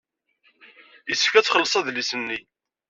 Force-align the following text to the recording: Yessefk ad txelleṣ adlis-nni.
Yessefk 1.09 1.33
ad 1.35 1.43
txelleṣ 1.45 1.73
adlis-nni. 1.79 2.39